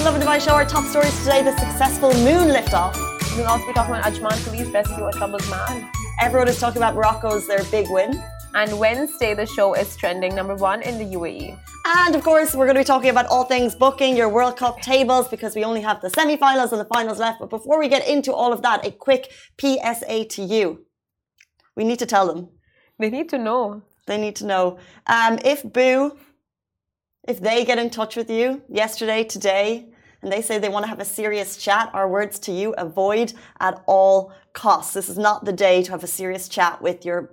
to 0.00 0.06
Lovin 0.06 0.22
Dubai 0.22 0.40
Show. 0.40 0.52
Our 0.52 0.64
top 0.64 0.86
stories 0.86 1.16
today: 1.18 1.42
the 1.42 1.54
successful 1.58 2.10
moon 2.28 2.48
liftoff. 2.56 2.94
We'll 3.36 3.46
also 3.46 3.66
be 3.66 3.74
talking 3.74 3.94
about 3.94 4.04
Ajman 4.10 4.44
police 4.44 4.68
rescue 4.68 5.04
a 5.06 5.12
troubled 5.12 5.46
man. 5.50 5.90
Everyone 6.18 6.48
is 6.48 6.58
talking 6.58 6.78
about 6.78 6.94
Morocco's 6.94 7.46
their 7.46 7.62
big 7.64 7.86
win. 7.90 8.22
And 8.54 8.78
Wednesday, 8.78 9.34
the 9.34 9.44
show 9.44 9.74
is 9.74 9.94
trending 9.96 10.34
number 10.34 10.54
one 10.54 10.80
in 10.82 10.96
the 10.96 11.04
UAE. 11.16 11.58
And 11.98 12.14
of 12.14 12.22
course, 12.24 12.54
we're 12.54 12.64
going 12.64 12.76
to 12.76 12.80
be 12.80 12.92
talking 12.94 13.10
about 13.10 13.26
all 13.26 13.44
things 13.44 13.74
booking 13.74 14.16
your 14.16 14.30
World 14.30 14.56
Cup 14.56 14.80
tables 14.80 15.28
because 15.28 15.54
we 15.54 15.64
only 15.64 15.82
have 15.82 16.00
the 16.00 16.10
semi-finals 16.10 16.72
and 16.72 16.80
the 16.80 16.90
finals 16.96 17.18
left. 17.18 17.38
But 17.38 17.50
before 17.50 17.78
we 17.78 17.88
get 17.88 18.08
into 18.08 18.32
all 18.32 18.52
of 18.54 18.62
that, 18.62 18.86
a 18.86 18.90
quick 18.90 19.30
PSA 19.60 20.24
to 20.24 20.42
you. 20.42 20.86
We 21.76 21.84
need 21.84 21.98
to 21.98 22.06
tell 22.06 22.26
them. 22.26 22.48
They 22.98 23.10
need 23.10 23.28
to 23.28 23.38
know. 23.38 23.82
They 24.06 24.18
need 24.18 24.36
to 24.36 24.46
know. 24.46 24.78
Um, 25.06 25.38
if 25.44 25.62
Boo, 25.62 26.16
if 27.26 27.40
they 27.40 27.64
get 27.64 27.78
in 27.78 27.90
touch 27.90 28.16
with 28.16 28.30
you 28.30 28.62
yesterday, 28.68 29.24
today, 29.24 29.86
and 30.22 30.30
they 30.30 30.42
say 30.42 30.58
they 30.58 30.68
want 30.68 30.84
to 30.84 30.88
have 30.88 31.00
a 31.00 31.04
serious 31.04 31.56
chat, 31.56 31.90
our 31.94 32.08
words 32.08 32.38
to 32.40 32.52
you 32.52 32.74
avoid 32.76 33.32
at 33.58 33.82
all 33.86 34.32
costs. 34.52 34.94
This 34.94 35.08
is 35.08 35.18
not 35.18 35.44
the 35.44 35.52
day 35.52 35.82
to 35.82 35.90
have 35.92 36.04
a 36.04 36.06
serious 36.06 36.48
chat 36.48 36.82
with 36.82 37.04
your 37.04 37.30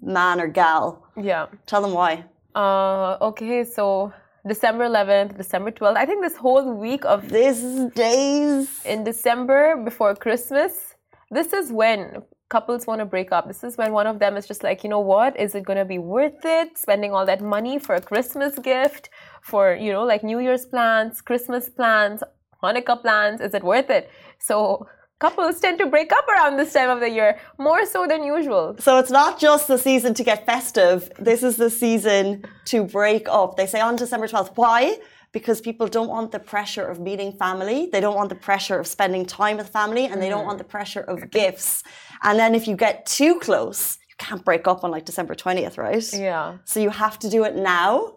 man 0.00 0.40
or 0.40 0.48
gal. 0.48 1.06
Yeah. 1.16 1.46
Tell 1.66 1.82
them 1.82 1.92
why. 1.92 2.24
Uh, 2.54 3.16
okay, 3.20 3.64
so 3.64 4.12
December 4.46 4.84
11th, 4.84 5.36
December 5.36 5.70
12th. 5.70 5.96
I 5.96 6.06
think 6.06 6.22
this 6.22 6.36
whole 6.36 6.74
week 6.74 7.04
of 7.04 7.28
these 7.28 7.62
days 7.94 8.84
in 8.84 9.04
December 9.04 9.76
before 9.76 10.14
Christmas, 10.14 10.94
this 11.30 11.52
is 11.52 11.70
when 11.70 12.22
couples 12.52 12.86
want 12.86 13.00
to 13.00 13.08
break 13.14 13.32
up. 13.36 13.44
This 13.48 13.64
is 13.68 13.78
when 13.80 13.90
one 14.00 14.06
of 14.12 14.18
them 14.18 14.36
is 14.36 14.46
just 14.46 14.62
like, 14.62 14.84
you 14.84 14.90
know 14.94 15.04
what? 15.14 15.32
Is 15.44 15.54
it 15.58 15.64
going 15.68 15.78
to 15.84 15.90
be 15.96 16.00
worth 16.14 16.44
it 16.44 16.68
spending 16.86 17.10
all 17.14 17.26
that 17.32 17.40
money 17.56 17.78
for 17.84 17.94
a 17.94 18.04
Christmas 18.10 18.52
gift, 18.70 19.08
for, 19.50 19.62
you 19.84 19.90
know, 19.94 20.04
like 20.12 20.22
New 20.22 20.40
Year's 20.46 20.66
plans, 20.72 21.22
Christmas 21.22 21.64
plans, 21.78 22.22
Hanukkah 22.62 23.00
plans? 23.04 23.40
Is 23.40 23.54
it 23.58 23.64
worth 23.72 23.90
it? 23.98 24.10
So 24.38 24.86
couples 25.18 25.60
tend 25.64 25.78
to 25.78 25.86
break 25.86 26.10
up 26.18 26.26
around 26.28 26.58
this 26.58 26.72
time 26.76 26.90
of 26.90 27.00
the 27.00 27.10
year 27.18 27.30
more 27.58 27.86
so 27.86 28.00
than 28.06 28.22
usual. 28.36 28.76
So 28.86 28.98
it's 28.98 29.14
not 29.22 29.40
just 29.46 29.64
the 29.72 29.78
season 29.88 30.12
to 30.18 30.24
get 30.30 30.44
festive. 30.44 31.10
This 31.18 31.42
is 31.42 31.56
the 31.56 31.70
season 31.70 32.44
to 32.66 32.84
break 32.84 33.24
up. 33.40 33.56
They 33.56 33.68
say 33.74 33.80
on 33.80 33.96
December 33.96 34.26
12th. 34.28 34.52
Why? 34.56 34.98
Because 35.32 35.60
people 35.60 35.86
don't 35.86 36.08
want 36.08 36.30
the 36.30 36.38
pressure 36.38 36.86
of 36.86 37.00
meeting 37.00 37.32
family. 37.32 37.88
They 37.90 38.00
don't 38.00 38.16
want 38.16 38.28
the 38.28 38.34
pressure 38.34 38.78
of 38.78 38.86
spending 38.86 39.24
time 39.24 39.56
with 39.56 39.70
family 39.70 40.04
and 40.04 40.20
they 40.20 40.28
don't 40.28 40.44
want 40.44 40.56
mm. 40.56 40.64
the 40.64 40.70
pressure 40.76 41.00
of 41.00 41.30
gifts. 41.30 41.82
And 42.22 42.38
then 42.38 42.54
if 42.54 42.68
you 42.68 42.76
get 42.76 43.06
too 43.06 43.40
close, 43.40 43.98
you 44.08 44.14
can't 44.18 44.44
break 44.44 44.68
up 44.68 44.84
on 44.84 44.90
like 44.90 45.06
December 45.06 45.34
20th, 45.34 45.78
right? 45.78 46.12
Yeah. 46.12 46.58
So 46.64 46.80
you 46.80 46.90
have 46.90 47.18
to 47.20 47.30
do 47.30 47.44
it 47.44 47.56
now. 47.56 48.16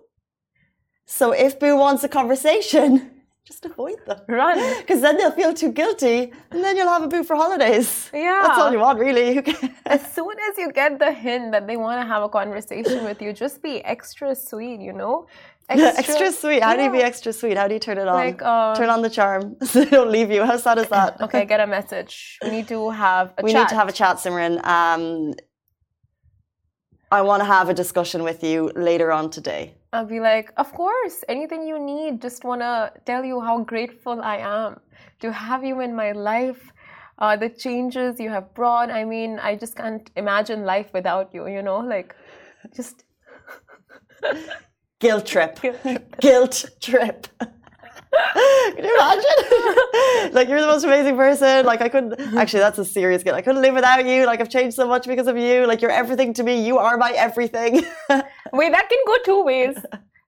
So 1.06 1.32
if 1.32 1.60
Boo 1.60 1.78
wants 1.78 2.04
a 2.04 2.10
conversation, 2.10 3.12
just 3.46 3.64
avoid 3.66 4.00
them. 4.08 4.20
Run. 4.28 4.58
Because 4.82 5.02
then 5.02 5.18
they'll 5.18 5.32
feel 5.32 5.54
too 5.54 5.72
guilty 5.72 6.34
and 6.52 6.64
then 6.64 6.76
you'll 6.76 6.90
have 6.90 7.04
a 7.04 7.08
boo 7.08 7.24
for 7.24 7.36
holidays. 7.36 8.10
Yeah. 8.14 8.42
That's 8.44 8.60
all 8.60 8.72
you 8.72 8.80
want, 8.80 9.00
really. 9.00 9.38
as 9.86 10.02
soon 10.14 10.36
as 10.50 10.58
you 10.58 10.72
get 10.72 10.98
the 10.98 11.12
hint 11.12 11.52
that 11.52 11.68
they 11.68 11.78
want 11.78 12.02
to 12.02 12.08
have 12.08 12.24
a 12.24 12.30
conversation 12.30 13.04
with 13.04 13.22
you, 13.22 13.34
just 13.34 13.62
be 13.62 13.84
extra 13.86 14.36
sweet, 14.36 14.80
you 14.82 14.94
know? 14.94 15.28
Extra, 15.70 15.88
extra 16.00 16.32
sweet. 16.32 16.62
How 16.62 16.72
yeah. 16.72 16.78
do 16.78 16.84
you 16.84 16.92
be 16.92 17.02
extra 17.02 17.34
sweet? 17.34 17.58
How 17.58 17.68
do 17.68 17.74
you 17.74 17.80
turn 17.80 17.98
it 17.98 18.08
on? 18.08 18.16
Like, 18.16 18.42
uh, 18.42 18.76
turn 18.76 18.90
on 18.90 19.02
the 19.02 19.10
charm 19.10 19.56
so 19.64 19.84
they 19.84 19.90
don't 19.90 20.12
leave 20.12 20.32
you. 20.32 20.44
How 20.46 20.58
sad 20.58 20.78
is 20.78 20.90
that? 20.90 21.22
okay, 21.22 21.46
get 21.46 21.60
a 21.60 21.68
message. 21.68 22.38
We 22.44 22.52
need 22.52 22.68
to 22.68 22.90
have 22.92 23.34
a 23.38 23.42
chat. 23.42 23.44
we 23.44 23.52
chat. 23.52 23.62
need 23.62 23.70
to 23.70 23.76
have 23.76 23.90
a 23.90 23.92
chat, 23.92 24.18
Simran. 24.18 24.64
Um, 24.66 25.34
I 27.12 27.22
want 27.22 27.42
to 27.42 27.46
have 27.46 27.70
a 27.70 27.74
discussion 27.74 28.24
with 28.24 28.44
you 28.44 28.72
later 28.76 29.12
on 29.12 29.30
today. 29.30 29.76
I'll 29.94 30.06
be 30.06 30.20
like, 30.20 30.52
of 30.58 30.74
course, 30.74 31.24
anything 31.30 31.66
you 31.66 31.80
need. 31.80 32.22
Just 32.22 32.44
want 32.44 32.62
to 32.62 32.92
tell 33.06 33.24
you 33.24 33.40
how 33.40 33.60
grateful 33.64 34.22
I 34.22 34.38
am 34.38 34.80
to 35.22 35.32
have 35.32 35.64
you 35.64 35.80
in 35.82 35.96
my 35.96 36.12
life. 36.12 36.72
Uh, 37.18 37.38
the 37.38 37.50
changes 37.50 38.20
you 38.20 38.30
have 38.30 38.54
brought. 38.54 38.90
I 38.92 39.06
mean, 39.06 39.40
I 39.40 39.56
just 39.56 39.76
can't 39.78 40.10
imagine 40.18 40.66
life 40.66 40.90
without 40.94 41.34
you, 41.34 41.48
you 41.48 41.62
know? 41.62 41.80
Like, 41.80 42.14
just. 42.76 43.06
Guilt 45.06 45.26
trip. 45.28 45.60
Guilt 46.20 46.66
trip. 46.82 47.28
Can 48.76 48.84
you 48.84 48.96
imagine? 48.96 50.34
like 50.34 50.48
you're 50.50 50.62
the 50.62 50.68
most 50.68 50.84
amazing 50.84 51.16
person. 51.16 51.64
Like 51.64 51.82
I 51.82 51.90
couldn't 51.90 52.18
mm-hmm. 52.18 52.38
actually 52.38 52.62
that's 52.62 52.80
a 52.80 52.86
serious 52.86 53.22
guilt. 53.22 53.36
I 53.36 53.42
couldn't 53.42 53.62
live 53.62 53.76
without 53.76 54.04
you. 54.04 54.26
Like 54.26 54.42
I've 54.42 54.50
changed 54.50 54.76
so 54.76 54.88
much 54.88 55.06
because 55.06 55.28
of 55.28 55.38
you. 55.38 55.68
Like 55.68 55.82
you're 55.82 55.92
everything 55.92 56.34
to 56.36 56.44
me. 56.44 56.66
You 56.66 56.80
are 56.80 56.98
my 56.98 57.12
everything. 57.12 57.74
Wait, 58.54 58.72
that 58.72 58.90
can 58.90 59.00
go 59.06 59.18
two 59.24 59.44
ways. 59.44 59.78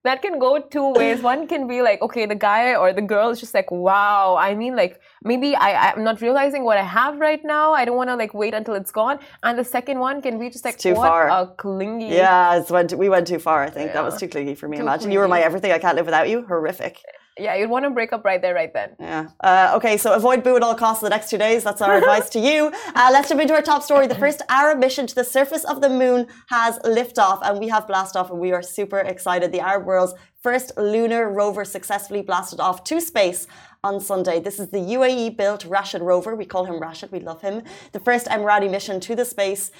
That 0.08 0.22
can 0.22 0.40
go 0.40 0.52
two 0.60 0.94
ways. 0.94 1.22
One 1.22 1.48
can 1.48 1.68
be 1.68 1.82
like, 1.82 2.02
okay, 2.02 2.26
the 2.26 2.40
guy 2.50 2.76
or 2.76 2.94
the 2.94 3.02
girl 3.02 3.30
is 3.30 3.40
just 3.42 3.54
like, 3.54 3.70
wow. 3.70 4.38
I 4.40 4.56
mean, 4.56 4.74
like 4.76 5.02
maybe 5.22 5.56
I, 5.56 5.92
I'm 5.92 6.04
not 6.10 6.22
realizing 6.22 6.64
what 6.64 6.78
I 6.78 6.84
have 6.84 7.20
right 7.20 7.44
now. 7.44 7.74
I 7.74 7.84
don't 7.84 7.98
want 7.98 8.10
to 8.10 8.16
like 8.16 8.34
wait 8.34 8.54
until 8.54 8.76
it's 8.76 8.92
gone. 8.92 9.20
And 9.44 9.60
the 9.60 9.66
second 9.66 10.00
one 10.00 10.22
can 10.22 10.40
be 10.40 10.50
just 10.50 10.64
like, 10.64 10.76
it's 10.76 10.84
too 10.84 10.94
what 10.94 11.10
far. 11.10 11.28
a 11.28 11.48
clingy. 11.64 12.08
Yeah, 12.08 12.58
it's 12.58 12.72
went. 12.72 12.94
we 12.94 13.10
went 13.10 13.28
too 13.28 13.40
far. 13.40 13.64
I 13.64 13.70
think 13.70 13.88
yeah. 13.88 13.94
that 13.96 14.04
was 14.06 14.18
too 14.18 14.30
clingy 14.30 14.56
for 14.56 14.70
me. 14.70 14.78
Too 14.78 14.84
Imagine 14.84 15.00
clingy. 15.00 15.14
you 15.16 15.20
were 15.20 15.28
my 15.28 15.42
everything. 15.42 15.74
I 15.74 15.80
can't 15.80 15.98
live 15.98 16.06
without 16.06 16.30
you. 16.30 16.46
Horrific. 16.46 17.04
Yeah, 17.40 17.56
you'd 17.56 17.70
want 17.70 17.86
to 17.86 17.90
break 17.90 18.14
up 18.14 18.26
right 18.26 18.42
there, 18.42 18.54
right 18.54 18.74
then. 18.74 18.96
Yeah. 19.00 19.30
Uh, 19.40 19.74
okay, 19.76 19.98
so 19.98 20.14
avoid 20.14 20.44
boo 20.44 20.56
at 20.56 20.64
all 20.64 20.76
costs 20.76 21.02
the 21.02 21.10
next 21.10 21.30
two 21.30 21.38
days. 21.38 21.64
That's 21.64 21.82
our 21.82 21.98
advice 21.98 22.30
to 22.32 22.40
you. 22.40 22.72
Uh, 22.96 23.10
let's 23.12 23.30
jump 23.30 23.40
into 23.40 23.54
our 23.54 23.62
top 23.62 23.84
story. 23.84 24.08
The 24.08 24.16
first 24.16 24.42
Arab 24.50 24.80
mission 24.80 25.06
to 25.06 25.14
the 25.14 25.24
surface 25.24 25.64
of 25.66 25.82
the 25.82 25.90
moon 25.90 26.26
has 26.50 26.80
liftoff, 26.80 27.40
and 27.44 27.60
we 27.60 27.68
have 27.68 27.86
blast 27.86 28.16
off, 28.16 28.32
and 28.32 28.40
we 28.40 28.52
are 28.54 28.64
super 28.64 29.00
excited. 29.00 29.52
The 29.52 29.60
Arab 29.60 29.86
world's 29.86 30.14
first 30.42 30.72
lunar 30.78 31.30
rover 31.30 31.64
successfully 31.64 32.22
blasted 32.22 32.60
off 32.60 32.84
to 32.86 33.00
space 33.00 33.46
on 33.84 34.00
Sunday. 34.00 34.40
This 34.40 34.60
is 34.60 34.70
the 34.70 34.80
UAE 34.80 35.38
built 35.38 35.66
Rashid 35.66 36.02
rover. 36.02 36.36
We 36.36 36.46
call 36.46 36.66
him 36.66 36.80
Rashid, 36.80 37.12
we 37.12 37.20
love 37.20 37.42
him. 37.42 37.64
The 37.92 38.00
first 38.00 38.28
Emirati 38.28 38.70
mission 38.70 39.00
to 39.02 39.16
the 39.16 39.26
space 39.26 39.72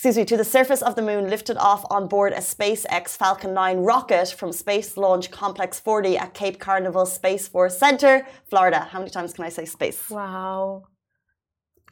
excuse 0.00 0.16
me, 0.16 0.24
to 0.24 0.38
the 0.38 0.44
surface 0.46 0.80
of 0.80 0.94
the 0.94 1.02
moon, 1.02 1.28
lifted 1.28 1.58
off 1.58 1.84
on 1.90 2.08
board 2.08 2.32
a 2.32 2.38
SpaceX 2.38 3.18
Falcon 3.18 3.52
9 3.52 3.80
rocket 3.80 4.28
from 4.28 4.50
Space 4.50 4.96
Launch 4.96 5.30
Complex 5.30 5.78
40 5.78 6.16
at 6.16 6.32
Cape 6.32 6.58
Canaveral 6.58 7.04
Space 7.04 7.46
Force 7.46 7.76
Center, 7.76 8.26
Florida. 8.48 8.88
How 8.90 9.00
many 9.00 9.10
times 9.10 9.34
can 9.34 9.44
I 9.44 9.50
say 9.50 9.66
space? 9.66 10.08
Wow. 10.08 10.84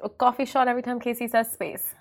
A 0.03 0.09
coffee 0.09 0.47
shot 0.47 0.69
every 0.69 0.81
time 0.81 0.99
Casey 1.01 1.29
says 1.29 1.53
space. 1.53 1.93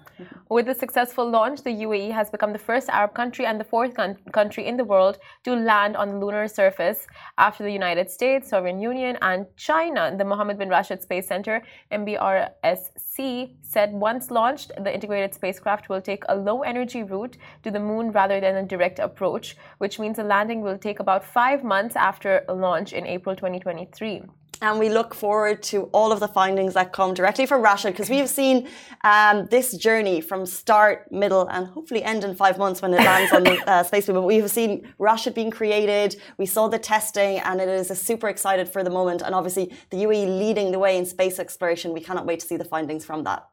With 0.49 0.65
the 0.65 0.73
successful 0.73 1.29
launch, 1.29 1.63
the 1.63 1.69
UAE 1.85 2.11
has 2.11 2.29
become 2.29 2.53
the 2.53 2.59
first 2.59 2.89
Arab 2.89 3.13
country 3.13 3.45
and 3.45 3.59
the 3.59 3.63
fourth 3.63 3.93
country 4.31 4.65
in 4.65 4.77
the 4.77 4.83
world 4.83 5.19
to 5.43 5.53
land 5.55 5.95
on 5.95 6.09
the 6.09 6.17
lunar 6.17 6.47
surface 6.47 7.07
after 7.37 7.63
the 7.63 7.71
United 7.71 8.09
States, 8.09 8.49
Soviet 8.49 8.79
Union, 8.79 9.17
and 9.21 9.45
China. 9.55 10.15
The 10.17 10.25
Mohammed 10.25 10.57
bin 10.57 10.69
Rashid 10.69 11.01
Space 11.01 11.27
Center, 11.27 11.61
MBRSC, 11.91 13.55
said 13.61 13.91
once 13.93 14.31
launched, 14.31 14.71
the 14.83 14.93
integrated 14.93 15.33
spacecraft 15.33 15.89
will 15.89 16.01
take 16.01 16.23
a 16.29 16.35
low 16.35 16.61
energy 16.61 17.03
route 17.03 17.37
to 17.63 17.71
the 17.71 17.79
moon 17.79 18.11
rather 18.11 18.39
than 18.39 18.55
a 18.55 18.63
direct 18.63 18.99
approach, 18.99 19.57
which 19.77 19.99
means 19.99 20.17
the 20.17 20.23
landing 20.23 20.61
will 20.61 20.77
take 20.77 20.99
about 20.99 21.23
five 21.23 21.63
months 21.63 21.95
after 21.95 22.43
launch 22.47 22.93
in 22.93 23.05
April 23.05 23.35
2023 23.35 24.23
and 24.61 24.79
we 24.79 24.89
look 24.89 25.13
forward 25.13 25.61
to 25.63 25.83
all 25.93 26.11
of 26.11 26.19
the 26.19 26.27
findings 26.27 26.73
that 26.73 26.91
come 26.91 27.13
directly 27.13 27.45
from 27.45 27.61
Rashid 27.61 27.93
because 27.93 28.09
we 28.09 28.17
have 28.17 28.29
seen 28.29 28.67
um, 29.03 29.45
this 29.47 29.77
journey 29.77 30.21
from 30.21 30.45
start, 30.45 31.11
middle, 31.11 31.47
and 31.47 31.67
hopefully 31.67 32.03
end 32.03 32.23
in 32.23 32.35
five 32.35 32.57
months 32.57 32.81
when 32.81 32.93
it 32.93 32.97
lands 32.97 33.31
on 33.33 33.43
the 33.43 33.57
uh, 33.69 33.83
space 33.83 34.07
movement. 34.07 34.27
We 34.27 34.37
have 34.37 34.49
seen 34.49 34.91
Rashid 34.97 35.33
being 35.35 35.51
created. 35.51 36.19
We 36.37 36.45
saw 36.45 36.67
the 36.67 36.79
testing, 36.79 37.39
and 37.39 37.61
it 37.61 37.69
is 37.69 37.87
super 37.99 38.29
excited 38.29 38.67
for 38.67 38.83
the 38.83 38.89
moment. 38.89 39.21
And 39.21 39.35
obviously, 39.35 39.73
the 39.89 39.97
UAE 39.97 40.39
leading 40.39 40.71
the 40.71 40.79
way 40.79 40.97
in 40.97 41.05
space 41.05 41.39
exploration. 41.39 41.93
We 41.93 42.01
cannot 42.01 42.25
wait 42.25 42.39
to 42.39 42.47
see 42.47 42.57
the 42.57 42.65
findings 42.65 43.05
from 43.05 43.23
that. 43.25 43.47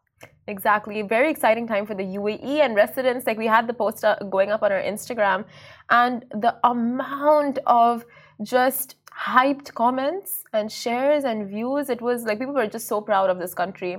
Exactly. 0.47 1.03
Very 1.03 1.31
exciting 1.31 1.67
time 1.67 1.87
for 1.87 1.95
the 1.95 2.03
UAE 2.03 2.61
and 2.61 2.75
residents. 2.75 3.27
Like 3.27 3.39
we 3.39 3.47
had 3.47 3.67
the 3.67 3.75
post 3.75 4.05
going 4.31 4.51
up 4.51 4.63
on 4.63 4.73
our 4.73 4.83
Instagram, 4.83 5.45
and 5.91 6.25
the 6.31 6.57
amount 6.65 7.59
of 7.67 8.05
just 8.43 8.97
hyped 9.11 9.73
comments 9.75 10.45
and 10.53 10.71
shares 10.71 11.25
and 11.25 11.49
views. 11.49 11.89
It 11.89 12.01
was 12.01 12.25
like 12.25 12.39
people 12.39 12.55
were 12.55 12.67
just 12.67 12.89
so 12.89 13.01
proud 13.01 13.31
of 13.31 13.39
this 13.39 13.55
country 13.55 13.97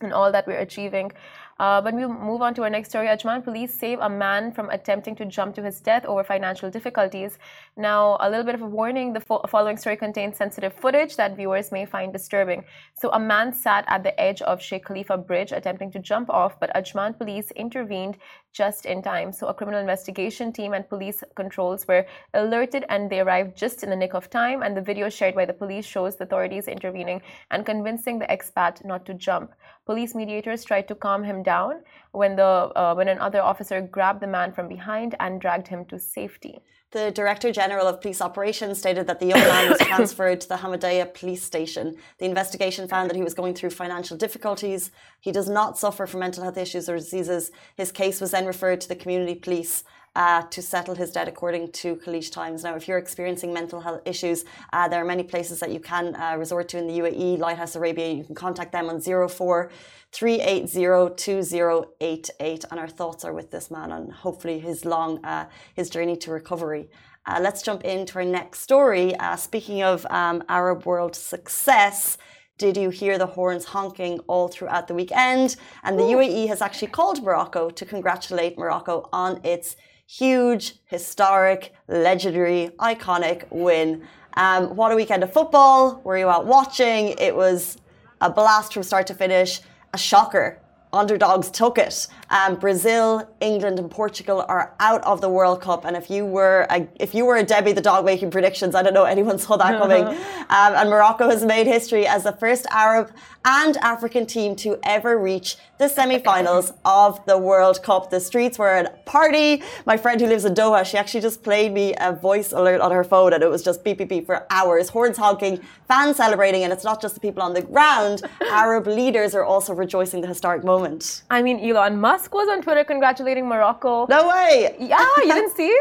and 0.00 0.12
all 0.12 0.30
that 0.32 0.46
we're 0.46 0.58
achieving. 0.58 1.12
Uh, 1.58 1.80
but 1.80 1.92
we'll 1.92 2.08
move 2.08 2.40
on 2.40 2.54
to 2.54 2.62
our 2.62 2.70
next 2.70 2.90
story. 2.90 3.08
Ajman 3.08 3.42
police 3.42 3.74
save 3.74 3.98
a 3.98 4.08
man 4.08 4.52
from 4.52 4.70
attempting 4.70 5.16
to 5.16 5.24
jump 5.24 5.56
to 5.56 5.62
his 5.62 5.80
death 5.80 6.04
over 6.04 6.22
financial 6.22 6.70
difficulties. 6.70 7.38
Now, 7.80 8.16
a 8.18 8.28
little 8.28 8.44
bit 8.44 8.56
of 8.56 8.62
a 8.62 8.66
warning 8.66 9.12
the 9.12 9.20
fo- 9.20 9.44
following 9.48 9.76
story 9.76 9.96
contains 9.96 10.36
sensitive 10.36 10.72
footage 10.72 11.14
that 11.14 11.36
viewers 11.36 11.70
may 11.70 11.86
find 11.86 12.12
disturbing. 12.12 12.64
So, 12.94 13.08
a 13.12 13.20
man 13.20 13.52
sat 13.52 13.84
at 13.86 14.02
the 14.02 14.20
edge 14.20 14.42
of 14.42 14.60
Sheikh 14.60 14.84
Khalifa 14.84 15.16
Bridge 15.16 15.52
attempting 15.52 15.92
to 15.92 16.00
jump 16.00 16.28
off, 16.28 16.58
but 16.58 16.74
Ajman 16.74 17.16
police 17.16 17.52
intervened 17.52 18.18
just 18.52 18.84
in 18.84 19.00
time. 19.00 19.30
So, 19.30 19.46
a 19.46 19.54
criminal 19.54 19.78
investigation 19.78 20.52
team 20.52 20.72
and 20.72 20.88
police 20.88 21.22
controls 21.36 21.86
were 21.86 22.04
alerted 22.34 22.84
and 22.88 23.08
they 23.08 23.20
arrived 23.20 23.56
just 23.56 23.84
in 23.84 23.90
the 23.90 23.96
nick 23.96 24.12
of 24.12 24.28
time. 24.28 24.64
And 24.64 24.76
the 24.76 24.82
video 24.82 25.08
shared 25.08 25.36
by 25.36 25.44
the 25.44 25.52
police 25.52 25.86
shows 25.86 26.16
the 26.16 26.24
authorities 26.24 26.66
intervening 26.66 27.22
and 27.52 27.64
convincing 27.64 28.18
the 28.18 28.26
expat 28.26 28.84
not 28.84 29.06
to 29.06 29.14
jump. 29.14 29.52
Police 29.86 30.16
mediators 30.16 30.64
tried 30.64 30.88
to 30.88 30.96
calm 30.96 31.22
him 31.22 31.44
down 31.44 31.82
when 32.10 32.34
the 32.34 32.72
uh, 32.74 32.94
when 32.94 33.06
another 33.06 33.40
officer 33.40 33.80
grabbed 33.80 34.20
the 34.20 34.26
man 34.26 34.50
from 34.52 34.66
behind 34.66 35.14
and 35.20 35.40
dragged 35.40 35.68
him 35.68 35.84
to 35.84 35.96
safety. 36.00 36.60
The 36.90 37.10
Director 37.10 37.52
General 37.52 37.86
of 37.86 38.00
Police 38.00 38.22
Operations 38.22 38.78
stated 38.78 39.06
that 39.08 39.20
the 39.20 39.26
young 39.26 39.40
man 39.40 39.68
was 39.68 39.78
transferred 39.78 40.40
to 40.40 40.48
the 40.48 40.56
Hamadaya 40.56 41.12
police 41.12 41.44
station. 41.44 41.96
The 42.16 42.24
investigation 42.24 42.88
found 42.88 43.10
that 43.10 43.16
he 43.16 43.22
was 43.22 43.34
going 43.34 43.52
through 43.52 43.70
financial 43.70 44.16
difficulties. 44.16 44.90
He 45.20 45.30
does 45.30 45.50
not 45.50 45.78
suffer 45.78 46.06
from 46.06 46.20
mental 46.20 46.44
health 46.44 46.56
issues 46.56 46.88
or 46.88 46.96
diseases. 46.96 47.50
His 47.76 47.92
case 47.92 48.22
was 48.22 48.30
then 48.30 48.46
referred 48.46 48.80
to 48.80 48.88
the 48.88 48.96
community 48.96 49.34
police 49.34 49.84
uh, 50.18 50.42
to 50.50 50.60
settle 50.60 50.94
his 50.96 51.12
debt, 51.12 51.28
according 51.28 51.70
to 51.70 51.94
Khaleej 51.94 52.32
Times. 52.32 52.64
Now, 52.64 52.74
if 52.74 52.88
you're 52.88 52.98
experiencing 52.98 53.52
mental 53.52 53.80
health 53.80 54.00
issues, 54.04 54.44
uh, 54.72 54.88
there 54.88 55.00
are 55.00 55.04
many 55.04 55.22
places 55.22 55.60
that 55.60 55.70
you 55.70 55.78
can 55.78 56.16
uh, 56.16 56.34
resort 56.36 56.68
to 56.70 56.78
in 56.78 56.88
the 56.88 56.98
UAE, 56.98 57.38
Lighthouse 57.38 57.76
Arabia. 57.76 58.12
You 58.12 58.24
can 58.24 58.34
contact 58.34 58.72
them 58.72 58.90
on 58.90 59.00
04 59.00 59.70
380-2088 60.10 62.64
and 62.70 62.80
our 62.80 62.88
thoughts 62.88 63.26
are 63.26 63.34
with 63.34 63.50
this 63.50 63.70
man 63.70 63.92
and 63.92 64.10
hopefully 64.10 64.58
his 64.58 64.86
long 64.86 65.22
uh, 65.22 65.46
his 65.74 65.90
journey 65.90 66.16
to 66.16 66.30
recovery. 66.30 66.88
Uh, 67.26 67.38
let's 67.42 67.60
jump 67.60 67.84
into 67.84 68.18
our 68.18 68.24
next 68.24 68.60
story. 68.60 69.14
Uh, 69.16 69.36
speaking 69.36 69.82
of 69.82 70.06
um, 70.06 70.42
arab 70.48 70.86
world 70.86 71.14
success 71.14 72.16
did 72.56 72.74
you 72.76 72.90
hear 72.90 73.18
the 73.18 73.26
horns 73.26 73.66
honking 73.66 74.18
all 74.26 74.48
throughout 74.48 74.88
the 74.88 74.94
weekend? 74.94 75.54
And 75.84 75.96
the 75.96 76.04
uae 76.04 76.48
has 76.48 76.60
actually 76.60 76.88
called 76.88 77.22
morocco 77.22 77.70
to 77.70 77.84
congratulate 77.84 78.58
morocco 78.58 79.08
on 79.12 79.38
its 79.44 79.76
huge 80.08 80.74
historic 80.86 81.72
legendary 81.86 82.70
iconic 82.80 83.44
win 83.50 84.02
um, 84.34 84.74
what 84.74 84.90
a 84.90 84.96
weekend 84.96 85.22
of 85.22 85.32
football 85.32 86.00
were 86.02 86.16
you 86.16 86.28
out 86.28 86.46
watching 86.46 87.14
it 87.18 87.36
was 87.36 87.76
a 88.20 88.30
blast 88.30 88.72
from 88.72 88.82
start 88.82 89.06
to 89.06 89.14
finish 89.14 89.60
a 89.94 89.98
shocker. 89.98 90.60
Underdogs 90.92 91.50
took 91.50 91.78
it. 91.78 92.06
Um, 92.30 92.56
Brazil, 92.56 93.28
England, 93.40 93.78
and 93.78 93.90
Portugal 93.90 94.44
are 94.48 94.74
out 94.80 95.02
of 95.04 95.20
the 95.20 95.28
World 95.28 95.60
Cup. 95.62 95.84
And 95.84 95.96
if 95.96 96.10
you 96.10 96.26
were 96.26 96.66
a, 96.70 96.86
if 97.00 97.14
you 97.14 97.24
were 97.24 97.36
a 97.36 97.42
Debbie 97.42 97.72
the 97.72 97.80
dog 97.80 98.04
making 98.04 98.30
predictions, 98.30 98.74
I 98.74 98.82
don't 98.82 98.94
know 98.94 99.04
anyone 99.04 99.38
saw 99.38 99.56
that 99.56 99.78
coming. 99.78 100.04
um, 100.06 100.16
and 100.50 100.90
Morocco 100.90 101.28
has 101.30 101.44
made 101.44 101.66
history 101.66 102.06
as 102.06 102.24
the 102.24 102.32
first 102.32 102.66
Arab 102.70 103.10
and 103.44 103.76
African 103.78 104.26
team 104.26 104.54
to 104.56 104.78
ever 104.82 105.18
reach 105.18 105.56
the 105.78 105.88
semi-finals 105.88 106.72
of 106.84 107.24
the 107.24 107.38
World 107.38 107.82
Cup. 107.82 108.10
The 108.10 108.20
streets 108.20 108.58
were 108.58 108.68
at 108.68 108.86
a 108.86 108.90
party. 109.10 109.62
My 109.86 109.96
friend 109.96 110.20
who 110.20 110.26
lives 110.26 110.44
in 110.44 110.54
Doha, 110.54 110.84
she 110.84 110.98
actually 110.98 111.20
just 111.20 111.42
played 111.42 111.72
me 111.72 111.94
a 111.98 112.12
voice 112.12 112.52
alert 112.52 112.80
on 112.80 112.90
her 112.90 113.04
phone, 113.04 113.32
and 113.32 113.42
it 113.42 113.48
was 113.48 113.62
just 113.62 113.84
beep 113.84 113.98
beep 113.98 114.08
beep 114.08 114.26
for 114.26 114.46
hours. 114.50 114.88
Horns 114.90 115.16
honking, 115.16 115.60
fans 115.86 116.16
celebrating, 116.16 116.64
and 116.64 116.72
it's 116.72 116.84
not 116.84 117.00
just 117.00 117.14
the 117.14 117.20
people 117.20 117.42
on 117.42 117.54
the 117.54 117.62
ground. 117.62 118.22
Arab 118.50 118.86
leaders 118.86 119.34
are 119.34 119.44
also 119.44 119.72
rejoicing 119.72 120.20
the 120.20 120.26
historic 120.26 120.64
moment. 120.64 121.22
I 121.30 121.40
mean, 121.40 121.58
Elon 121.60 122.00
Musk 122.00 122.17
was 122.32 122.48
on 122.48 122.62
Twitter 122.62 122.84
congratulating 122.84 123.46
Morocco. 123.46 124.06
No 124.06 124.28
way. 124.28 124.74
Yeah, 124.78 125.04
you 125.18 125.32
didn't 125.32 125.56
see? 125.62 125.74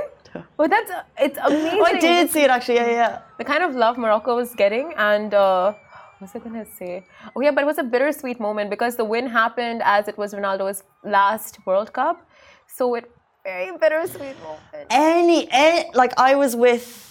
Well, 0.57 0.68
that's 0.68 0.92
it's 1.18 1.39
amazing. 1.42 1.80
Oh, 1.81 1.86
I 1.86 2.00
did 2.00 2.30
see 2.30 2.42
it 2.42 2.50
actually. 2.50 2.75
Yeah, 2.75 2.89
yeah. 3.01 3.22
The 3.38 3.44
kind 3.44 3.63
of 3.63 3.75
love 3.75 3.98
Morocco 3.98 4.36
was 4.36 4.54
getting, 4.56 4.94
and 4.98 5.34
uh, 5.34 5.74
what 5.74 6.22
was 6.22 6.36
I 6.36 6.39
gonna 6.39 6.66
say? 6.80 7.06
Oh 7.36 7.42
yeah, 7.42 7.51
but 7.51 7.63
it 7.63 7.68
was 7.68 7.80
a 7.80 7.84
bittersweet 7.84 8.39
moment 8.39 8.69
because 8.69 8.95
the 8.98 9.06
win 9.06 9.28
happened 9.28 9.81
as 9.84 10.07
it 10.07 10.18
was 10.18 10.34
Ronaldo's 10.34 10.84
last 11.04 11.60
World 11.66 11.92
Cup, 11.94 12.28
so 12.68 12.94
it 12.95 13.10
very 13.44 13.72
bittersweet 13.78 14.36
moment. 14.44 14.88
Any, 14.89 15.48
any 15.51 15.89
like 15.94 16.13
I 16.18 16.36
was 16.36 16.56
with. 16.56 17.06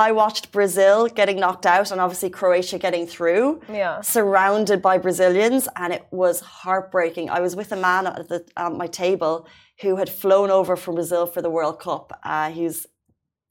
I 0.00 0.12
watched 0.12 0.50
Brazil 0.50 1.08
getting 1.08 1.38
knocked 1.38 1.66
out 1.66 1.90
and 1.90 2.00
obviously 2.00 2.30
Croatia 2.30 2.78
getting 2.78 3.06
through, 3.06 3.60
yeah. 3.68 4.00
surrounded 4.00 4.80
by 4.80 4.96
Brazilians, 4.96 5.68
and 5.76 5.92
it 5.92 6.06
was 6.10 6.40
heartbreaking. 6.40 7.28
I 7.28 7.40
was 7.40 7.54
with 7.54 7.70
a 7.72 7.76
man 7.76 8.06
at, 8.06 8.28
the, 8.28 8.44
at 8.56 8.72
my 8.72 8.86
table 8.86 9.46
who 9.82 9.96
had 9.96 10.08
flown 10.08 10.50
over 10.50 10.74
from 10.74 10.94
Brazil 10.94 11.26
for 11.26 11.42
the 11.42 11.50
World 11.50 11.78
Cup. 11.80 12.18
Uh, 12.24 12.50
he's, 12.50 12.86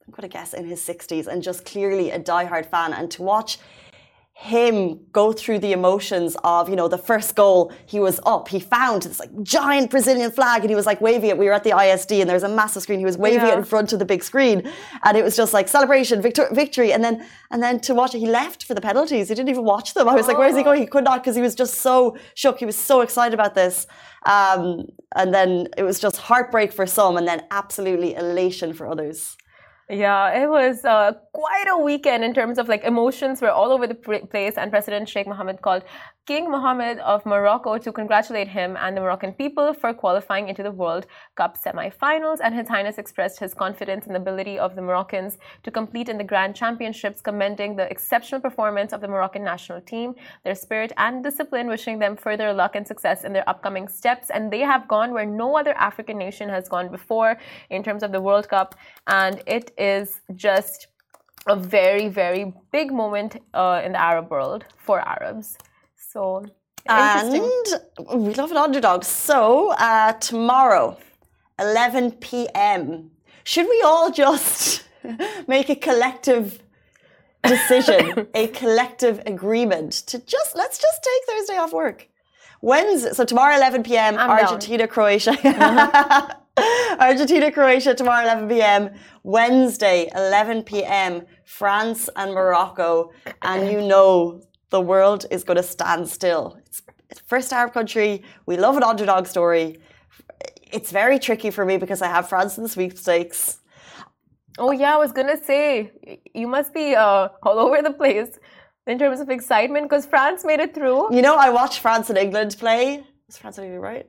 I'm 0.04 0.12
going 0.12 0.28
to 0.28 0.28
guess, 0.28 0.52
in 0.52 0.66
his 0.66 0.80
60s 0.80 1.28
and 1.28 1.40
just 1.42 1.64
clearly 1.64 2.10
a 2.10 2.18
diehard 2.18 2.66
fan. 2.66 2.92
And 2.92 3.10
to 3.12 3.22
watch 3.22 3.58
him 4.40 4.98
go 5.12 5.34
through 5.34 5.58
the 5.58 5.70
emotions 5.70 6.34
of, 6.44 6.70
you 6.70 6.74
know, 6.74 6.88
the 6.88 6.96
first 6.96 7.36
goal, 7.36 7.70
he 7.84 8.00
was 8.00 8.18
up, 8.24 8.48
he 8.48 8.58
found 8.58 9.02
this 9.02 9.20
like 9.20 9.30
giant 9.42 9.90
Brazilian 9.90 10.30
flag 10.30 10.62
and 10.62 10.70
he 10.70 10.74
was 10.74 10.86
like 10.86 10.98
waving 11.02 11.28
it. 11.28 11.36
We 11.36 11.44
were 11.44 11.52
at 11.52 11.62
the 11.62 11.78
ISD 11.78 12.12
and 12.12 12.26
there 12.26 12.36
was 12.36 12.42
a 12.42 12.48
massive 12.48 12.82
screen. 12.82 12.98
He 12.98 13.04
was 13.04 13.18
waving 13.18 13.46
yeah. 13.46 13.52
it 13.52 13.58
in 13.58 13.64
front 13.64 13.92
of 13.92 13.98
the 13.98 14.06
big 14.06 14.24
screen. 14.24 14.66
And 15.04 15.14
it 15.14 15.22
was 15.22 15.36
just 15.36 15.52
like 15.52 15.68
celebration, 15.68 16.22
victor- 16.22 16.48
victory. 16.52 16.90
And 16.90 17.04
then, 17.04 17.26
and 17.50 17.62
then 17.62 17.80
to 17.80 17.92
watch 17.92 18.14
it, 18.14 18.20
he 18.20 18.26
left 18.28 18.64
for 18.64 18.72
the 18.72 18.80
penalties. 18.80 19.28
He 19.28 19.34
didn't 19.34 19.50
even 19.50 19.64
watch 19.64 19.92
them. 19.92 20.08
I 20.08 20.14
was 20.14 20.24
oh. 20.24 20.28
like, 20.28 20.38
where's 20.38 20.56
he 20.56 20.62
going? 20.62 20.80
He 20.80 20.86
could 20.86 21.04
not 21.04 21.22
because 21.22 21.36
he 21.36 21.42
was 21.42 21.54
just 21.54 21.74
so 21.74 22.16
shook. 22.34 22.58
He 22.60 22.64
was 22.64 22.76
so 22.76 23.02
excited 23.02 23.34
about 23.34 23.54
this. 23.54 23.86
Um, 24.24 24.86
and 25.16 25.34
then 25.34 25.68
it 25.76 25.82
was 25.82 26.00
just 26.00 26.16
heartbreak 26.16 26.72
for 26.72 26.86
some 26.86 27.18
and 27.18 27.28
then 27.28 27.42
absolutely 27.50 28.14
elation 28.14 28.72
for 28.72 28.88
others. 28.88 29.36
Yeah, 29.90 30.42
it 30.44 30.48
was 30.48 30.84
uh, 30.84 31.14
quite 31.40 31.68
a 31.70 31.78
weekend 31.78 32.22
in 32.22 32.34
terms 32.34 32.58
of 32.58 32.68
like 32.68 32.84
emotions 32.84 33.40
were 33.40 33.50
all 33.50 33.72
over 33.72 33.86
the 33.86 33.94
place, 33.94 34.54
and 34.58 34.70
President 34.70 35.08
Sheikh 35.08 35.26
Mohammed 35.26 35.62
called 35.62 35.84
King 36.26 36.50
Mohammed 36.50 36.98
of 36.98 37.24
Morocco 37.24 37.78
to 37.78 37.90
congratulate 37.90 38.46
him 38.46 38.76
and 38.78 38.94
the 38.94 39.00
Moroccan 39.00 39.32
people 39.32 39.72
for 39.72 39.94
qualifying 39.94 40.48
into 40.50 40.62
the 40.62 40.70
World 40.70 41.06
Cup 41.36 41.56
semi-finals, 41.56 42.40
and 42.40 42.54
His 42.54 42.68
Highness 42.68 42.98
expressed 42.98 43.40
his 43.40 43.54
confidence 43.54 44.06
in 44.06 44.12
the 44.12 44.18
ability 44.18 44.58
of 44.58 44.76
the 44.76 44.82
Moroccans 44.82 45.38
to 45.62 45.70
complete 45.70 46.10
in 46.10 46.18
the 46.18 46.30
Grand 46.32 46.54
Championships, 46.54 47.22
commending 47.22 47.74
the 47.74 47.90
exceptional 47.90 48.40
performance 48.42 48.92
of 48.92 49.00
the 49.00 49.08
Moroccan 49.08 49.42
national 49.42 49.80
team, 49.80 50.14
their 50.44 50.54
spirit 50.54 50.92
and 50.98 51.24
discipline, 51.24 51.68
wishing 51.68 51.98
them 51.98 52.16
further 52.16 52.52
luck 52.52 52.76
and 52.76 52.86
success 52.86 53.24
in 53.24 53.32
their 53.32 53.48
upcoming 53.48 53.88
steps. 53.88 54.28
And 54.28 54.52
they 54.52 54.60
have 54.60 54.86
gone 54.88 55.14
where 55.14 55.26
no 55.26 55.56
other 55.56 55.72
African 55.78 56.18
nation 56.18 56.50
has 56.50 56.68
gone 56.68 56.90
before 56.90 57.38
in 57.70 57.82
terms 57.82 58.02
of 58.02 58.12
the 58.12 58.20
World 58.20 58.46
Cup, 58.50 58.74
and 59.06 59.42
it 59.46 59.72
is 59.78 60.20
just 60.36 60.88
a 61.46 61.56
very, 61.56 62.08
very 62.08 62.52
big 62.70 62.92
moment 62.92 63.42
uh, 63.54 63.82
in 63.84 63.92
the 63.92 64.00
Arab 64.00 64.30
world 64.30 64.64
for 64.76 65.00
Arabs. 65.00 65.56
So, 65.96 66.44
and 66.88 67.32
we 68.14 68.34
love 68.34 68.50
an 68.50 68.56
underdog. 68.56 69.04
So, 69.04 69.72
uh, 69.72 70.12
tomorrow, 70.14 70.98
11 71.58 72.12
p.m., 72.12 73.10
should 73.44 73.68
we 73.68 73.82
all 73.84 74.10
just 74.10 74.84
make 75.48 75.68
a 75.70 75.76
collective 75.76 76.62
decision, 77.42 78.26
a 78.34 78.48
collective 78.48 79.22
agreement 79.26 79.92
to 79.92 80.18
just 80.18 80.56
let's 80.56 80.78
just 80.78 81.02
take 81.02 81.36
Thursday 81.36 81.56
off 81.56 81.72
work? 81.72 82.08
Wednesday, 82.62 83.12
so 83.12 83.24
tomorrow 83.24 83.56
11 83.56 83.82
p.m. 83.84 84.18
I'm 84.18 84.30
Argentina, 84.30 84.78
down. 84.78 84.88
Croatia. 84.88 86.36
Argentina, 87.00 87.50
Croatia 87.50 87.94
tomorrow 87.94 88.22
11 88.24 88.48
p.m. 88.48 88.90
Wednesday 89.22 90.08
11 90.14 90.64
p.m. 90.64 91.22
France 91.44 92.08
and 92.16 92.32
Morocco, 92.32 93.12
and 93.42 93.70
you 93.70 93.80
know 93.80 94.42
the 94.70 94.80
world 94.80 95.26
is 95.30 95.44
going 95.44 95.56
to 95.56 95.62
stand 95.62 96.08
still. 96.08 96.58
It's, 96.66 96.82
first 97.26 97.52
Arab 97.52 97.72
country. 97.72 98.22
We 98.46 98.56
love 98.56 98.76
an 98.76 98.82
underdog 98.82 99.26
story. 99.26 99.78
It's 100.72 100.92
very 100.92 101.18
tricky 101.18 101.50
for 101.50 101.64
me 101.64 101.76
because 101.76 102.02
I 102.02 102.08
have 102.08 102.28
France 102.28 102.56
in 102.56 102.62
the 102.62 102.68
sweepstakes. 102.68 103.58
Oh 104.58 104.72
yeah, 104.72 104.94
I 104.94 104.98
was 104.98 105.12
gonna 105.12 105.42
say 105.42 105.92
you 106.34 106.46
must 106.46 106.74
be 106.74 106.94
uh, 106.94 107.28
all 107.42 107.58
over 107.58 107.82
the 107.82 107.92
place 107.92 108.38
in 108.86 108.98
terms 108.98 109.20
of 109.20 109.30
excitement 109.30 109.88
because 109.88 110.06
France 110.06 110.44
made 110.44 110.60
it 110.60 110.74
through. 110.74 111.14
You 111.14 111.22
know, 111.22 111.36
I 111.36 111.50
watched 111.50 111.78
France 111.80 112.10
and 112.10 112.18
England 112.18 112.56
play. 112.58 113.04
Was 113.26 113.38
France 113.38 113.58
and 113.58 113.66
England 113.66 113.82
right? 113.82 114.06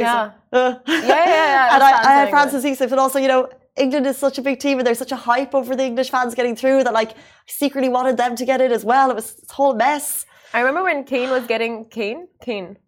Yeah. 0.00 0.32
Uh. 0.52 0.74
yeah, 0.86 1.00
yeah, 1.00 1.26
yeah. 1.26 1.68
and 1.74 1.82
I, 1.82 1.90
I 2.02 2.12
had 2.12 2.30
France 2.30 2.52
and 2.54 2.90
but 2.90 2.98
also, 2.98 3.18
you 3.18 3.28
know, 3.28 3.48
England 3.76 4.06
is 4.06 4.16
such 4.16 4.38
a 4.38 4.42
big 4.42 4.58
team 4.58 4.78
and 4.78 4.86
there's 4.86 4.98
such 4.98 5.12
a 5.12 5.16
hype 5.16 5.54
over 5.54 5.76
the 5.76 5.84
English 5.84 6.10
fans 6.10 6.34
getting 6.34 6.56
through 6.56 6.84
that 6.84 6.92
like 6.92 7.12
I 7.12 7.14
secretly 7.46 7.88
wanted 7.88 8.16
them 8.16 8.36
to 8.36 8.44
get 8.44 8.60
it 8.60 8.72
as 8.72 8.84
well. 8.84 9.10
It 9.10 9.14
was 9.14 9.44
a 9.48 9.52
whole 9.52 9.74
mess. 9.74 10.26
I 10.52 10.60
remember 10.60 10.82
when 10.82 11.04
Kane 11.04 11.30
was 11.30 11.46
getting 11.46 11.84
Kane, 11.86 12.28
Kane, 12.42 12.78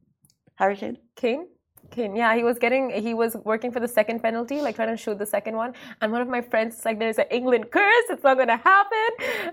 Harry 0.57 0.76
Kane, 0.76 0.97
Kane, 1.17 1.47
Kane. 1.90 2.17
Yeah, 2.17 2.35
he 2.35 2.43
was 2.43 2.59
getting 2.59 2.90
he 2.90 3.14
was 3.14 3.37
working 3.45 3.71
for 3.71 3.81
the 3.81 3.88
second 3.88 4.23
penalty, 4.23 4.61
like 4.61 4.76
trying 4.76 4.88
to 4.88 4.97
shoot 4.97 5.19
the 5.19 5.26
second 5.26 5.57
one. 5.57 5.75
And 6.00 6.11
one 6.12 6.23
of 6.23 6.29
my 6.29 6.40
friends 6.40 6.85
like, 6.85 6.99
"There's 6.99 7.19
an 7.19 7.26
England 7.31 7.71
curse. 7.71 8.07
It's 8.09 8.25
not 8.25 8.38
gonna 8.38 8.57
happen." 8.57 9.09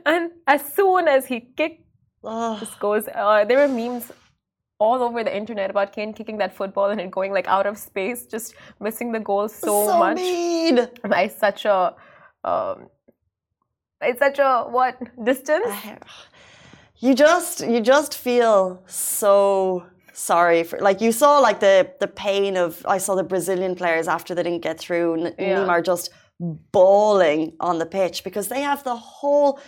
And 0.06 0.32
as 0.48 0.62
soon 0.74 1.08
as 1.08 1.26
he 1.26 1.42
kicked, 1.42 1.84
oh. 2.24 2.58
this 2.60 2.74
goes. 2.76 3.08
Uh, 3.14 3.44
there 3.46 3.58
were 3.58 3.68
memes 3.68 4.12
all 4.80 5.02
over 5.02 5.24
the 5.24 5.36
internet 5.36 5.70
about 5.70 5.94
Kane 5.94 6.14
kicking 6.14 6.38
that 6.38 6.54
football 6.54 6.90
and 6.90 7.02
it 7.02 7.12
going 7.12 7.32
like 7.32 7.48
out 7.48 7.66
of 7.66 7.78
space, 7.78 8.26
just 8.28 8.56
missing 8.80 9.12
the 9.12 9.20
goal 9.20 9.50
so, 9.50 9.88
so 9.88 10.00
much 10.00 10.18
mean. 10.18 10.88
by 11.08 11.28
such 11.28 11.66
a 11.66 11.96
um, 12.44 12.90
it's 14.02 14.20
such 14.20 14.40
a 14.40 14.66
what 14.70 15.00
distance. 15.24 15.68
You 17.00 17.14
just 17.14 17.62
you 17.62 17.82
just 17.82 18.18
feel 18.18 18.82
so 18.88 19.86
sorry 20.14 20.64
for 20.64 20.80
like 20.80 21.00
you 21.00 21.12
saw 21.12 21.40
like 21.40 21.60
the 21.60 21.92
the 22.00 22.08
pain 22.08 22.58
of 22.58 22.84
I 22.88 22.98
saw 22.98 23.14
the 23.16 23.24
Brazilian 23.24 23.76
players 23.76 24.08
after 24.08 24.34
they 24.34 24.44
didn't 24.44 24.64
get 24.64 24.80
through. 24.80 25.34
Yeah. 25.38 25.66
Neymar 25.66 25.86
just 25.86 26.10
bawling 26.40 27.54
on 27.60 27.80
the 27.80 27.86
pitch 27.86 28.24
because 28.24 28.48
they 28.48 28.62
have 28.62 28.84
the 28.84 28.96
whole 28.96 29.60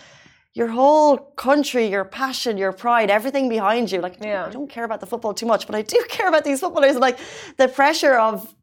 your 0.59 0.67
whole 0.67 1.17
country, 1.47 1.83
your 1.95 2.03
passion, 2.21 2.53
your 2.63 2.73
pride, 2.83 3.09
everything 3.19 3.47
behind 3.57 3.85
you. 3.93 3.99
Like, 4.07 4.17
Yeah. 4.21 4.45
I 4.47 4.49
don't 4.57 4.69
care 4.69 4.83
about 4.89 4.99
the 5.03 5.09
football 5.11 5.33
too 5.33 5.45
much, 5.53 5.63
but 5.67 5.73
I 5.73 5.83
do 5.95 5.99
care 6.15 6.27
about 6.33 6.43
these 6.43 6.59
footballers. 6.63 6.97
Like, 7.07 7.17
the 7.61 7.69
pressure 7.69 8.15
of 8.29 8.53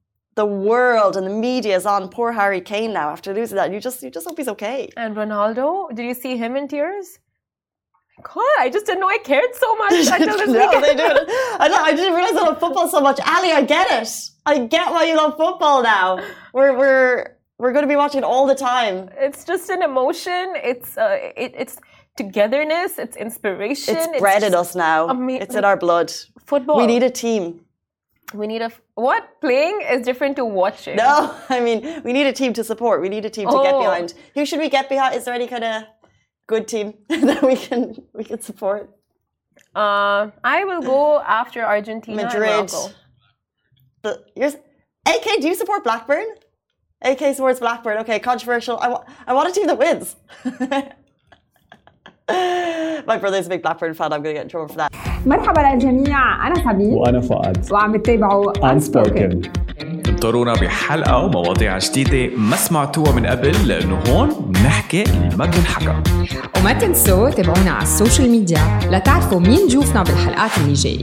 the 0.40 0.44
world 0.68 1.16
and 1.16 1.24
the 1.26 1.36
media 1.48 1.74
is 1.80 1.86
on 1.86 2.10
poor 2.16 2.30
Harry 2.32 2.60
Kane 2.60 2.92
now 2.92 3.08
after 3.16 3.32
losing 3.32 3.56
that. 3.56 3.72
You 3.72 3.80
just, 3.80 4.02
you 4.02 4.10
just 4.10 4.26
hope 4.28 4.36
he's 4.36 4.52
okay. 4.56 4.90
And 5.04 5.16
Ronaldo, 5.16 5.66
did 5.96 6.04
you 6.04 6.12
see 6.12 6.36
him 6.36 6.54
in 6.60 6.68
tears? 6.68 7.18
Oh 8.18 8.22
God, 8.34 8.56
I 8.64 8.68
just 8.68 8.84
didn't 8.88 9.00
know 9.00 9.08
I 9.08 9.20
cared 9.32 9.54
so 9.54 9.74
much 9.76 9.94
until 9.94 10.36
this 10.36 10.50
no, 10.50 10.66
weekend. 10.66 10.84
they 10.84 10.96
do. 11.02 11.08
I, 11.62 11.68
know, 11.70 11.80
I 11.90 11.92
didn't 11.98 12.14
realize 12.18 12.36
I 12.42 12.44
love 12.50 12.60
football 12.60 12.88
so 12.96 13.00
much. 13.00 13.18
Ali, 13.34 13.52
I 13.52 13.62
get 13.62 13.86
it. 14.02 14.08
I 14.44 14.66
get 14.66 14.90
why 14.92 15.04
you 15.04 15.16
love 15.16 15.34
football 15.38 15.82
now. 15.82 16.08
We're, 16.52 16.76
we're, 16.76 17.35
we're 17.58 17.72
going 17.72 17.82
to 17.84 17.88
be 17.88 17.96
watching 17.96 18.22
all 18.24 18.46
the 18.46 18.54
time. 18.54 19.08
It's 19.16 19.44
just 19.44 19.70
an 19.70 19.82
emotion. 19.82 20.54
It's 20.56 20.96
uh, 20.98 21.18
it, 21.36 21.54
it's 21.56 21.78
togetherness. 22.16 22.98
It's 22.98 23.16
inspiration. 23.16 23.96
It's 23.96 24.20
bred 24.20 24.42
in 24.42 24.54
us 24.54 24.74
now. 24.74 25.08
It's 25.28 25.54
in 25.54 25.64
our 25.64 25.76
blood. 25.76 26.12
Football. 26.44 26.76
We 26.78 26.86
need 26.86 27.02
a 27.02 27.10
team. 27.10 27.60
We 28.34 28.46
need 28.46 28.60
a 28.62 28.66
f- 28.66 28.80
what? 28.94 29.40
Playing 29.40 29.82
is 29.90 30.04
different 30.04 30.36
to 30.36 30.44
watching. 30.44 30.96
No, 30.96 31.34
I 31.48 31.60
mean, 31.60 32.02
we 32.04 32.12
need 32.12 32.26
a 32.26 32.32
team 32.32 32.52
to 32.54 32.64
support. 32.64 33.00
We 33.00 33.08
need 33.08 33.24
a 33.24 33.30
team 33.30 33.48
to 33.48 33.62
get 33.62 33.74
Oh. 33.74 33.80
behind. 33.80 34.14
Who 34.34 34.44
should 34.44 34.58
we 34.58 34.68
get 34.68 34.88
behind? 34.88 35.14
Is 35.14 35.24
there 35.24 35.34
any 35.34 35.46
kind 35.46 35.64
of 35.64 35.84
good 36.46 36.66
team 36.68 36.94
that 37.08 37.42
we 37.42 37.56
can 37.56 37.96
we 38.12 38.24
can 38.24 38.40
support? 38.40 38.90
Uh, 39.74 40.30
I 40.42 40.64
will 40.64 40.82
go 40.82 41.20
after 41.20 41.64
Argentina 41.64 42.22
and 42.22 42.32
Madrid. 42.32 42.50
Morocco. 42.50 42.94
The, 44.02 44.22
AK, 45.08 45.40
do 45.40 45.48
you 45.48 45.54
support 45.54 45.84
Blackburn? 45.84 46.26
AK 47.02 47.34
supports 47.34 47.60
Blackburn. 47.60 47.98
Okay, 47.98 48.18
controversial. 48.18 48.78
I, 48.80 48.88
wa- 48.88 49.04
I 49.26 49.34
want 49.34 49.50
a 49.50 49.52
team 49.52 49.66
that 49.66 49.78
wins. 49.78 50.16
My 53.06 53.16
brother's 53.18 53.46
a 53.46 53.50
big 53.50 53.62
Blackburn 53.62 53.94
fan. 53.94 54.12
I'm 54.12 54.22
going 54.22 54.34
to 54.34 54.38
get 54.40 54.44
in 54.44 54.48
trouble 54.48 54.68
for 54.68 54.76
that. 54.78 54.90
مرحبا 55.26 55.60
للجميع 55.60 56.46
أنا 56.46 56.54
سبيل 56.72 56.94
وأنا 56.94 57.20
فؤاد 57.20 57.72
وعم 57.72 57.92
بتتابعوا 57.92 58.52
Unspoken 58.52 59.48
انطرونا 60.08 60.52
بحلقة 60.54 61.16
ومواضيع 61.24 61.78
جديدة 61.78 62.36
ما 62.36 62.56
سمعتوها 62.56 63.12
من 63.12 63.26
قبل 63.26 63.68
لأنه 63.68 63.98
هون 64.08 64.28
بنحكي 64.28 65.02
اللي 65.02 65.36
ما 65.36 65.46
بنحكى 65.46 66.02
وما 66.60 66.72
تنسوا 66.72 67.30
تابعونا 67.30 67.70
على 67.70 67.82
السوشيال 67.82 68.30
ميديا 68.30 68.58
لتعرفوا 68.90 69.40
مين 69.40 69.66
ضيوفنا 69.68 70.02
بالحلقات 70.02 70.58
اللي 70.58 70.72
جاية 70.72 71.02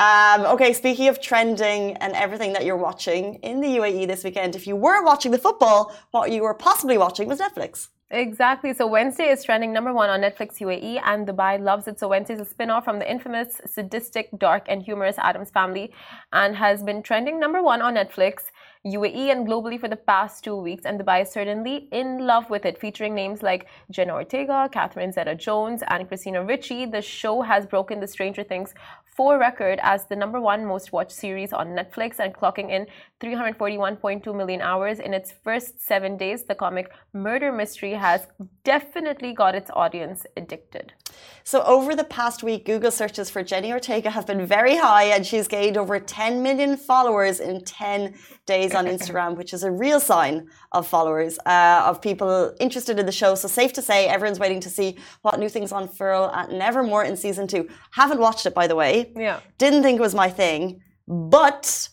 Um, 0.00 0.46
okay, 0.46 0.72
speaking 0.72 1.08
of 1.08 1.20
trending 1.20 1.94
and 1.98 2.14
everything 2.14 2.54
that 2.54 2.64
you're 2.64 2.82
watching 2.88 3.34
in 3.42 3.60
the 3.60 3.68
UAE 3.76 4.06
this 4.06 4.24
weekend, 4.24 4.56
if 4.56 4.66
you 4.66 4.74
weren't 4.74 5.04
watching 5.04 5.30
the 5.30 5.36
football, 5.46 5.94
what 6.10 6.32
you 6.32 6.40
were 6.40 6.54
possibly 6.54 6.96
watching 6.96 7.28
was 7.28 7.38
Netflix. 7.38 7.88
Exactly. 8.10 8.72
So 8.72 8.86
Wednesday 8.86 9.28
is 9.28 9.44
trending 9.44 9.74
number 9.74 9.92
one 9.92 10.08
on 10.08 10.22
Netflix 10.22 10.58
UAE, 10.58 11.02
and 11.04 11.28
Dubai 11.28 11.62
loves 11.62 11.86
it. 11.86 12.00
So 12.00 12.08
Wednesday 12.08 12.34
is 12.34 12.40
a 12.40 12.46
spin-off 12.46 12.82
from 12.84 12.98
the 12.98 13.08
infamous, 13.08 13.60
sadistic, 13.66 14.30
dark, 14.38 14.64
and 14.68 14.82
humorous 14.82 15.18
Addams 15.18 15.50
Family, 15.50 15.92
and 16.32 16.56
has 16.56 16.82
been 16.82 17.02
trending 17.02 17.38
number 17.38 17.62
one 17.62 17.82
on 17.82 17.94
Netflix. 17.94 18.44
UAE 18.86 19.30
and 19.30 19.46
globally 19.46 19.78
for 19.78 19.88
the 19.88 19.96
past 19.96 20.42
two 20.42 20.56
weeks, 20.56 20.86
and 20.86 20.98
Dubai 20.98 21.22
is 21.22 21.30
certainly 21.30 21.88
in 21.92 22.26
love 22.26 22.48
with 22.48 22.64
it, 22.64 22.80
featuring 22.80 23.14
names 23.14 23.42
like 23.42 23.66
Jenna 23.90 24.14
Ortega, 24.14 24.70
Catherine 24.72 25.12
Zeta 25.12 25.34
Jones, 25.34 25.82
and 25.88 26.08
Christina 26.08 26.42
Ricci. 26.42 26.86
The 26.86 27.02
show 27.02 27.42
has 27.42 27.66
broken 27.66 28.00
the 28.00 28.08
Stranger 28.08 28.42
Things 28.42 28.72
4 29.20 29.36
record 29.36 29.78
as 29.82 30.06
the 30.06 30.16
number 30.16 30.40
one 30.40 30.64
most 30.64 30.92
watched 30.92 31.12
series 31.12 31.52
on 31.52 31.76
Netflix 31.76 32.20
and 32.20 32.34
clocking 32.34 32.70
in 32.70 32.86
341.2 33.20 34.34
million 34.34 34.62
hours 34.62 34.98
in 34.98 35.12
its 35.12 35.30
first 35.30 35.78
seven 35.78 36.16
days. 36.16 36.44
The 36.44 36.54
comic 36.54 36.90
murder 37.12 37.52
mystery 37.52 37.92
has 37.92 38.26
definitely 38.64 39.34
got 39.34 39.54
its 39.54 39.70
audience 39.74 40.24
addicted. 40.38 40.94
So, 41.42 41.62
over 41.62 41.96
the 41.96 42.04
past 42.04 42.42
week, 42.42 42.66
Google 42.66 42.90
searches 42.90 43.30
for 43.30 43.42
Jenny 43.42 43.72
Ortega 43.72 44.10
have 44.10 44.26
been 44.26 44.44
very 44.46 44.76
high, 44.76 45.04
and 45.04 45.26
she's 45.26 45.48
gained 45.48 45.76
over 45.76 45.98
10 45.98 46.42
million 46.42 46.76
followers 46.76 47.40
in 47.40 47.64
10 47.64 48.14
days 48.46 48.74
on 48.74 48.84
Instagram, 48.94 49.36
which 49.36 49.52
is 49.54 49.64
a 49.64 49.70
real 49.70 49.98
sign 50.00 50.48
of 50.72 50.86
followers, 50.86 51.38
uh, 51.46 51.82
of 51.86 52.00
people 52.02 52.54
interested 52.60 52.98
in 52.98 53.06
the 53.06 53.12
show. 53.12 53.34
So, 53.34 53.48
safe 53.48 53.72
to 53.72 53.82
say, 53.82 54.06
everyone's 54.06 54.38
waiting 54.38 54.60
to 54.60 54.70
see 54.70 54.98
what 55.22 55.40
new 55.40 55.48
things 55.48 55.72
unfurl 55.72 56.30
at 56.34 56.50
Nevermore 56.52 57.04
in 57.04 57.16
season 57.16 57.46
two. 57.46 57.68
Haven't 57.92 58.20
watched 58.20 58.46
it, 58.46 58.54
by 58.54 58.66
the 58.66 58.76
way. 58.76 59.12
Yeah. 59.16 59.40
Didn't 59.58 59.82
think 59.82 59.98
it 59.98 60.02
was 60.02 60.14
my 60.14 60.28
thing, 60.30 60.80
but 61.08 61.88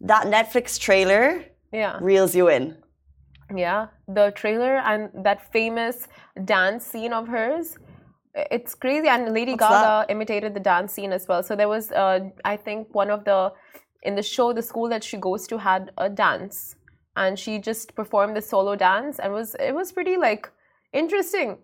that 0.00 0.26
Netflix 0.26 0.78
trailer 0.78 1.44
Yeah. 1.72 1.98
reels 2.00 2.34
you 2.34 2.48
in. 2.48 2.78
Yeah. 3.54 3.88
The 4.08 4.32
trailer 4.34 4.76
and 4.76 5.10
that 5.24 5.52
famous 5.52 6.08
dance 6.44 6.86
scene 6.86 7.12
of 7.12 7.28
hers. 7.28 7.76
It's 8.34 8.74
crazy. 8.74 9.08
And 9.08 9.32
Lady 9.32 9.52
What's 9.52 9.62
Gaga 9.62 10.06
imitated 10.10 10.54
the 10.54 10.60
dance 10.60 10.92
scene 10.92 11.12
as 11.12 11.28
well. 11.28 11.42
So 11.42 11.54
there 11.54 11.68
was, 11.68 11.92
uh, 11.92 12.20
I 12.44 12.56
think, 12.56 12.92
one 12.94 13.10
of 13.10 13.24
the, 13.24 13.52
in 14.02 14.16
the 14.16 14.22
show, 14.22 14.52
the 14.52 14.62
school 14.62 14.88
that 14.88 15.04
she 15.04 15.16
goes 15.16 15.46
to 15.48 15.58
had 15.58 15.92
a 15.98 16.08
dance. 16.10 16.74
And 17.16 17.38
she 17.38 17.58
just 17.58 17.94
performed 17.94 18.36
the 18.36 18.42
solo 18.42 18.74
dance 18.74 19.20
and 19.20 19.32
was 19.32 19.54
it 19.60 19.72
was 19.72 19.92
pretty 19.92 20.16
like 20.16 20.50
interesting. 20.92 21.58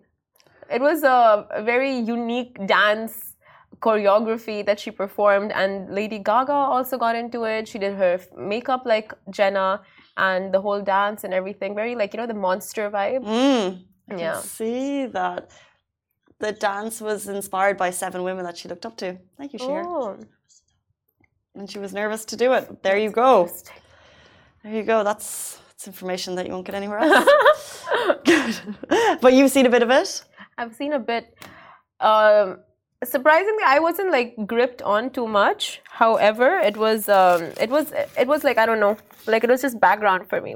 It 0.71 0.79
was 0.79 1.03
a, 1.03 1.45
a 1.51 1.61
very 1.61 1.93
unique 1.97 2.65
dance 2.67 3.35
choreography 3.81 4.65
that 4.65 4.79
she 4.79 4.91
performed 4.91 5.51
and 5.51 5.93
Lady 5.93 6.19
Gaga 6.19 6.53
also 6.53 6.97
got 6.97 7.17
into 7.17 7.43
it. 7.43 7.67
She 7.67 7.79
did 7.79 7.95
her 7.95 8.21
makeup 8.37 8.83
like 8.85 9.13
Jenna 9.29 9.81
and 10.15 10.53
the 10.53 10.61
whole 10.61 10.81
dance 10.81 11.25
and 11.25 11.33
everything. 11.33 11.75
Very 11.75 11.95
like, 11.95 12.13
you 12.13 12.19
know, 12.21 12.27
the 12.27 12.33
monster 12.33 12.89
vibe. 12.89 13.25
Mm. 13.25 13.83
I 14.09 14.15
Yeah. 14.15 14.33
can 14.33 14.41
see 14.43 15.05
that. 15.07 15.51
The 16.41 16.51
dance 16.51 16.99
was 17.01 17.27
inspired 17.27 17.77
by 17.77 17.91
seven 17.91 18.23
women 18.23 18.43
that 18.45 18.57
she 18.57 18.67
looked 18.67 18.85
up 18.85 18.97
to. 18.97 19.17
Thank 19.37 19.53
you, 19.53 19.59
Sheer. 19.59 19.83
Oh, 19.85 20.17
And 21.55 21.69
she 21.69 21.79
was 21.79 21.93
nervous 21.93 22.25
to 22.25 22.35
do 22.35 22.53
it. 22.53 22.81
There 22.83 22.97
you 22.97 23.11
go. 23.11 23.49
There 24.63 24.73
you 24.73 24.83
go. 24.83 25.03
That's, 25.03 25.59
that's 25.69 25.87
information 25.87 26.35
that 26.35 26.47
you 26.47 26.53
won't 26.53 26.65
get 26.65 26.75
anywhere 26.75 26.99
else. 26.99 27.85
Good. 28.25 28.59
But 29.21 29.33
you've 29.33 29.51
seen 29.51 29.65
a 29.65 29.69
bit 29.69 29.83
of 29.83 29.91
it? 29.91 30.23
I've 30.57 30.75
seen 30.75 30.93
a 30.93 30.99
bit. 30.99 31.35
Um, 31.99 32.59
surprisingly, 33.03 33.63
I 33.65 33.79
wasn't 33.79 34.11
like 34.11 34.35
gripped 34.47 34.81
on 34.81 35.11
too 35.11 35.27
much. 35.27 35.81
However, 35.89 36.57
it 36.59 36.77
was 36.77 37.09
um, 37.09 37.43
it 37.59 37.69
was 37.69 37.91
it 38.17 38.27
was 38.27 38.43
like 38.43 38.57
I 38.57 38.65
don't 38.65 38.79
know, 38.79 38.97
like 39.27 39.43
it 39.43 39.49
was 39.49 39.61
just 39.61 39.79
background 39.79 40.27
for 40.29 40.41
me. 40.41 40.55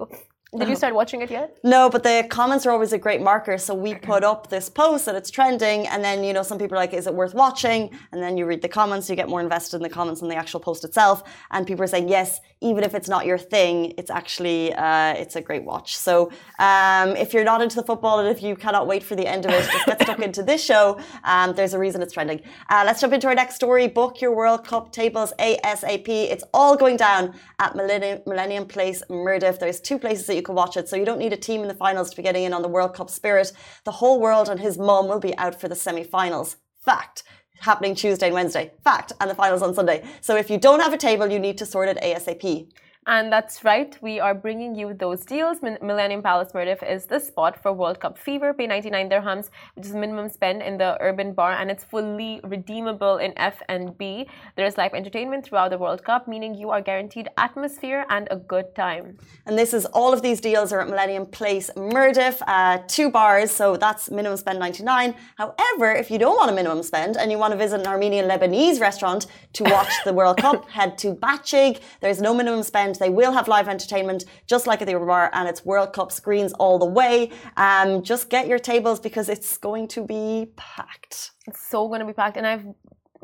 Did 0.57 0.69
you 0.69 0.75
start 0.75 0.93
watching 0.95 1.21
it 1.21 1.29
yet? 1.31 1.57
No, 1.63 1.89
but 1.89 2.03
the 2.03 2.25
comments 2.29 2.65
are 2.65 2.71
always 2.71 2.93
a 2.93 2.97
great 2.97 3.21
marker. 3.21 3.57
So 3.57 3.73
we 3.73 3.95
put 3.95 4.23
up 4.23 4.49
this 4.49 4.69
post 4.69 5.07
and 5.07 5.17
it's 5.17 5.29
trending, 5.29 5.87
and 5.87 6.03
then 6.03 6.23
you 6.23 6.33
know 6.33 6.43
some 6.43 6.57
people 6.57 6.75
are 6.77 6.81
like, 6.81 6.93
"Is 6.93 7.07
it 7.07 7.13
worth 7.13 7.33
watching?" 7.33 7.91
And 8.11 8.21
then 8.21 8.37
you 8.37 8.45
read 8.45 8.61
the 8.61 8.69
comments, 8.69 9.09
you 9.09 9.15
get 9.15 9.29
more 9.29 9.41
invested 9.41 9.77
in 9.77 9.83
the 9.83 9.89
comments 9.89 10.19
than 10.21 10.29
the 10.29 10.35
actual 10.35 10.59
post 10.59 10.83
itself. 10.83 11.23
And 11.51 11.67
people 11.67 11.83
are 11.83 11.87
saying, 11.87 12.09
"Yes, 12.09 12.39
even 12.69 12.83
if 12.83 12.93
it's 12.97 13.09
not 13.15 13.25
your 13.25 13.37
thing, 13.37 13.93
it's 13.99 14.11
actually 14.19 14.73
uh, 14.73 15.13
it's 15.13 15.35
a 15.35 15.41
great 15.41 15.63
watch." 15.63 15.95
So 16.07 16.31
um, 16.59 17.09
if 17.23 17.33
you're 17.33 17.49
not 17.53 17.61
into 17.61 17.75
the 17.75 17.83
football 17.83 18.19
and 18.19 18.27
if 18.35 18.41
you 18.41 18.55
cannot 18.55 18.87
wait 18.87 19.03
for 19.03 19.15
the 19.15 19.27
end 19.27 19.45
of 19.45 19.51
it, 19.51 19.63
just 19.71 19.85
get 19.85 20.01
stuck 20.01 20.19
into 20.19 20.43
this 20.43 20.63
show. 20.63 20.99
Um, 21.23 21.53
there's 21.55 21.73
a 21.73 21.79
reason 21.79 22.01
it's 22.01 22.13
trending. 22.13 22.41
Uh, 22.69 22.83
let's 22.85 22.99
jump 23.01 23.13
into 23.13 23.27
our 23.27 23.35
next 23.35 23.55
story. 23.55 23.87
Book 23.87 24.21
your 24.21 24.33
World 24.35 24.65
Cup 24.65 24.91
tables 24.91 25.31
ASAP. 25.39 26.07
It's 26.33 26.43
all 26.53 26.75
going 26.75 26.97
down 26.97 27.35
at 27.59 27.75
Millennium, 27.75 28.21
Millennium 28.25 28.65
Place, 28.65 29.03
Mirdif. 29.09 29.59
There's 29.59 29.79
two 29.79 29.99
places 29.99 30.25
that 30.27 30.35
you 30.35 30.41
can 30.41 30.55
watch 30.55 30.75
it, 30.77 30.89
so 30.89 30.95
you 30.95 31.05
don't 31.05 31.19
need 31.19 31.33
a 31.33 31.37
team 31.37 31.61
in 31.61 31.67
the 31.67 31.75
finals 31.85 32.09
to 32.09 32.15
be 32.15 32.23
getting 32.23 32.43
in 32.43 32.53
on 32.53 32.61
the 32.61 32.67
World 32.67 32.93
Cup 32.95 33.09
spirit. 33.09 33.51
The 33.83 33.91
whole 33.91 34.19
world 34.19 34.49
and 34.49 34.59
his 34.59 34.77
mum 34.77 35.07
will 35.07 35.19
be 35.19 35.37
out 35.37 35.59
for 35.59 35.67
the 35.67 35.75
semi-finals. 35.75 36.57
Fact. 36.83 37.23
Happening 37.59 37.95
Tuesday 37.95 38.27
and 38.27 38.35
Wednesday. 38.35 38.71
Fact. 38.83 39.13
And 39.19 39.29
the 39.29 39.35
finals 39.35 39.61
on 39.61 39.73
Sunday. 39.73 40.03
So 40.21 40.35
if 40.35 40.49
you 40.49 40.57
don't 40.57 40.81
have 40.81 40.93
a 40.93 40.97
table, 40.97 41.27
you 41.29 41.39
need 41.39 41.57
to 41.57 41.65
sort 41.65 41.89
it 41.89 41.97
ASAP. 41.97 42.67
And 43.07 43.31
that's 43.31 43.63
right, 43.63 43.95
we 44.01 44.19
are 44.19 44.33
bringing 44.33 44.73
you 44.73 44.95
those 44.95 45.25
deals. 45.25 45.61
Millennium 45.61 46.23
Palace 46.23 46.53
Mirdif 46.53 46.81
is 46.81 47.05
the 47.05 47.19
spot 47.19 47.61
for 47.61 47.71
World 47.71 47.99
Cup 47.99 48.17
fever. 48.17 48.51
Pay 48.51 48.65
99 48.65 49.11
dirhams, 49.11 49.51
which 49.75 49.85
is 49.85 49.93
minimum 49.93 50.27
spend 50.27 50.63
in 50.63 50.79
the 50.79 50.97
urban 50.99 51.33
bar, 51.33 51.51
and 51.51 51.69
it's 51.69 51.83
fully 51.83 52.41
redeemable 52.43 53.17
in 53.17 53.31
F 53.37 53.61
and 53.69 53.95
B. 53.95 54.27
There's 54.55 54.75
live 54.79 54.95
entertainment 54.95 55.45
throughout 55.45 55.69
the 55.69 55.77
World 55.77 56.03
Cup, 56.03 56.27
meaning 56.27 56.55
you 56.55 56.71
are 56.71 56.81
guaranteed 56.81 57.29
atmosphere 57.37 58.07
and 58.09 58.27
a 58.31 58.37
good 58.37 58.73
time. 58.73 59.19
And 59.45 59.55
this 59.55 59.75
is 59.75 59.85
all 59.85 60.11
of 60.11 60.23
these 60.23 60.41
deals 60.41 60.73
are 60.73 60.81
at 60.81 60.89
Millennium 60.89 61.27
Place, 61.27 61.69
Mirdif, 61.75 62.41
uh, 62.47 62.79
two 62.87 63.11
bars, 63.11 63.51
so 63.51 63.77
that's 63.77 64.09
minimum 64.09 64.37
spend 64.37 64.57
99. 64.57 65.13
However, 65.35 65.93
if 65.93 66.09
you 66.09 66.17
don't 66.17 66.37
want 66.37 66.49
a 66.49 66.55
minimum 66.55 66.81
spend 66.81 67.17
and 67.17 67.29
you 67.29 67.37
want 67.37 67.51
to 67.51 67.57
visit 67.57 67.81
an 67.81 67.85
Armenian 67.85 68.27
Lebanese 68.27 68.81
restaurant 68.81 69.27
to 69.55 69.63
watch 69.63 69.91
the 70.03 70.13
World 70.13 70.37
Cup, 70.37 70.69
head 70.77 70.97
to 70.99 71.13
Batchig. 71.13 71.81
There's 72.01 72.21
no 72.21 72.33
minimum 72.33 72.63
spend. 72.63 72.95
They 72.95 73.09
will 73.09 73.31
have 73.31 73.47
live 73.47 73.67
entertainment 73.67 74.25
just 74.47 74.67
like 74.67 74.81
at 74.81 74.87
the 74.87 74.95
Bar, 74.95 75.29
and 75.33 75.49
it's 75.49 75.65
World 75.65 75.93
Cup 75.93 76.11
screens 76.11 76.53
all 76.53 76.77
the 76.79 76.85
way. 76.85 77.31
Um, 77.57 78.03
just 78.03 78.29
get 78.29 78.47
your 78.47 78.59
tables 78.59 78.99
because 78.99 79.29
it's 79.29 79.57
going 79.57 79.87
to 79.89 80.05
be 80.05 80.47
packed. 80.55 81.31
It's 81.47 81.67
so 81.67 81.87
going 81.87 82.01
to 82.01 82.05
be 82.05 82.13
packed. 82.13 82.37
And 82.37 82.47
I've 82.47 82.65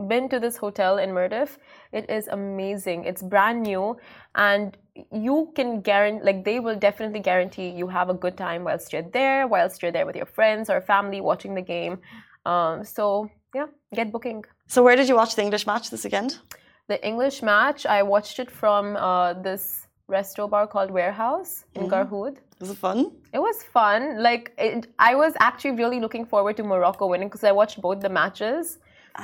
been 0.08 0.30
to 0.30 0.40
this 0.40 0.58
hotel 0.58 0.98
in 0.98 1.12
Mirdif. 1.12 1.58
It 1.92 2.10
is 2.10 2.28
amazing. 2.28 3.06
It's 3.06 3.22
brand 3.22 3.64
new 3.64 3.98
and 4.36 4.78
you 5.12 5.52
can 5.56 5.82
guarantee, 5.82 6.24
like, 6.24 6.44
they 6.44 6.60
will 6.60 6.76
definitely 6.76 7.20
guarantee 7.20 7.70
you 7.70 7.88
have 7.88 8.10
a 8.10 8.14
good 8.14 8.38
time 8.38 8.64
whilst 8.64 8.92
you're 8.92 9.10
there, 9.14 9.48
whilst 9.48 9.82
you're 9.82 9.92
there 9.92 10.06
with 10.06 10.16
your 10.16 10.26
friends 10.26 10.70
or 10.70 10.82
family 10.82 11.22
watching 11.22 11.56
the 11.56 11.62
game. 11.62 12.00
Um, 12.46 12.84
so, 12.84 13.30
yeah, 13.56 13.68
get 13.94 14.12
booking. 14.12 14.44
So 14.74 14.82
where 14.82 14.96
did 14.96 15.10
you 15.10 15.18
watch 15.18 15.36
the 15.36 15.42
English 15.42 15.68
match 15.68 15.90
this 15.90 16.06
weekend? 16.06 16.40
The 16.88 16.98
English 17.06 17.42
match, 17.42 17.86
I 17.86 18.04
watched 18.04 18.40
it 18.40 18.50
from 18.50 18.96
uh, 18.96 19.34
this 19.34 19.86
resto 20.10 20.50
bar 20.50 20.66
called 20.66 20.92
Warehouse 20.92 21.66
in 21.76 21.90
Garhoud. 21.90 22.38
Was 22.62 22.70
it 22.70 22.78
fun? 22.78 23.12
It 23.34 23.40
was 23.40 23.64
fun. 23.64 24.24
Like 24.24 24.54
it, 24.58 24.88
I 24.98 25.14
was 25.16 25.34
actually 25.42 25.72
really 25.72 26.00
looking 26.00 26.26
forward 26.26 26.56
to 26.56 26.64
Morocco 26.64 27.08
winning 27.08 27.28
because 27.28 27.44
I 27.44 27.52
watched 27.52 27.82
both 27.82 28.00
the 28.00 28.08
matches. 28.08 28.80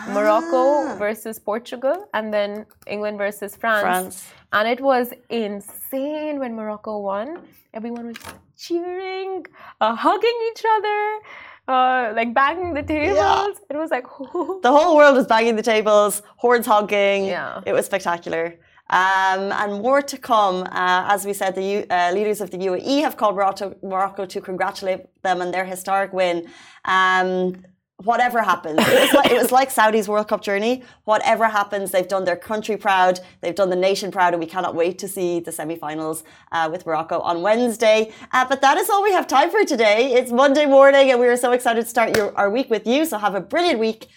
Morocco 0.09 0.97
versus 0.97 1.39
Portugal 1.39 2.09
and 2.13 2.33
then 2.33 2.65
England 2.85 3.17
versus 3.17 3.55
France. 3.55 3.83
France. 3.83 4.29
And 4.51 4.67
it 4.67 4.81
was 4.81 5.13
insane 5.29 6.39
when 6.39 6.55
Morocco 6.57 6.99
won. 6.99 7.39
Everyone 7.73 8.07
was 8.07 8.17
cheering, 8.57 9.45
uh, 9.79 9.95
hugging 9.95 10.39
each 10.51 10.63
other, 10.75 11.19
uh, 11.67 12.13
like 12.15 12.33
banging 12.33 12.73
the 12.73 12.83
tables. 12.83 13.59
It 13.69 13.77
was 13.77 13.91
like, 13.91 14.07
The 14.67 14.71
whole 14.71 14.95
world 14.95 15.15
was 15.15 15.27
banging 15.27 15.55
the 15.55 15.63
tables, 15.63 16.21
hordes 16.37 16.67
honking. 16.67 17.25
Yeah. 17.25 17.61
It 17.65 17.73
was 17.73 17.85
spectacular. 17.85 18.55
Um, 18.89 19.51
and 19.51 19.81
more 19.81 20.01
to 20.01 20.17
come. 20.17 20.63
Uh, 20.63 21.13
as 21.13 21.25
we 21.25 21.33
said, 21.33 21.55
the 21.55 21.63
U- 21.63 21.85
uh, 21.89 22.11
leaders 22.13 22.39
of 22.39 22.51
the 22.51 22.57
UAE 22.57 23.01
have 23.01 23.17
called 23.17 23.35
Morocco, 23.35 23.75
Morocco 23.83 24.25
to 24.25 24.39
congratulate 24.39 25.01
them 25.23 25.41
on 25.41 25.51
their 25.51 25.65
historic 25.65 26.13
win. 26.13 26.47
Um, 26.85 27.65
whatever 28.03 28.41
happens, 28.41 28.77
it 28.79 29.01
was, 29.01 29.13
like, 29.13 29.31
it 29.31 29.41
was 29.41 29.51
like 29.51 29.71
Saudi's 29.71 30.07
World 30.07 30.27
Cup 30.27 30.41
journey. 30.41 30.83
Whatever 31.05 31.45
happens, 31.47 31.91
they've 31.91 32.07
done 32.07 32.25
their 32.25 32.35
country 32.35 32.77
proud, 32.77 33.19
they've 33.41 33.55
done 33.55 33.69
the 33.71 33.75
nation 33.75 34.11
proud, 34.11 34.33
and 34.33 34.39
we 34.39 34.45
cannot 34.45 34.75
wait 34.75 34.99
to 34.99 35.07
see 35.07 35.39
the 35.39 35.51
semi-finals 35.51 36.23
uh, 36.51 36.69
with 36.71 36.85
Morocco 36.85 37.19
on 37.19 37.41
Wednesday. 37.41 38.11
Uh, 38.31 38.45
but 38.47 38.61
that 38.61 38.77
is 38.77 38.89
all 38.89 39.01
we 39.01 39.11
have 39.11 39.27
time 39.27 39.49
for 39.49 39.63
today. 39.65 40.13
It's 40.13 40.31
Monday 40.31 40.65
morning, 40.65 41.09
and 41.11 41.19
we 41.19 41.27
are 41.27 41.37
so 41.37 41.51
excited 41.53 41.81
to 41.83 41.89
start 41.89 42.15
your, 42.15 42.35
our 42.37 42.49
week 42.51 42.69
with 42.69 42.85
you. 42.85 43.05
So 43.05 43.17
have 43.17 43.35
a 43.35 43.41
brilliant 43.41 43.79
week. 43.79 44.07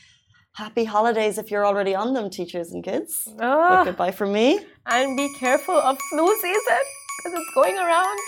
Happy 0.53 0.85
holidays 0.85 1.39
if 1.39 1.51
you're 1.51 1.65
already 1.65 1.95
on 1.95 2.13
them, 2.13 2.29
teachers 2.29 2.73
and 2.73 2.85
kids. 2.85 3.27
Ah. 3.41 3.69
But 3.71 3.85
goodbye 3.85 4.11
from 4.11 4.33
me. 4.33 4.61
and 4.87 5.17
be 5.17 5.33
careful 5.39 5.75
of 5.77 5.97
flu 6.11 6.27
season 6.37 6.83
because 7.25 7.39
it's 7.41 7.55
going 7.55 7.77
around. 7.79 8.19